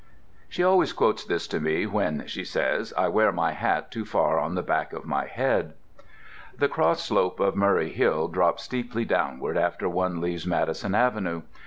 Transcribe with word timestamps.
She 0.49 0.63
always 0.63 0.93
quotes 0.93 1.23
this 1.23 1.45
to 1.49 1.59
me 1.59 1.85
when 1.85 2.25
(she 2.25 2.43
says) 2.43 2.91
I 2.97 3.07
wear 3.07 3.31
my 3.31 3.51
hat 3.51 3.91
too 3.91 4.03
far 4.03 4.39
on 4.39 4.55
the 4.55 4.63
back 4.63 4.93
of 4.93 5.05
my 5.05 5.27
head. 5.27 5.73
The 6.57 6.67
cross 6.67 7.03
slope 7.03 7.39
of 7.39 7.55
Murray 7.55 7.91
Hill 7.91 8.27
drops 8.27 8.63
steeply 8.63 9.05
downward 9.05 9.59
after 9.59 9.87
one 9.87 10.19
leaves 10.19 10.47
Madison 10.47 10.95
Avenue. 10.95 11.43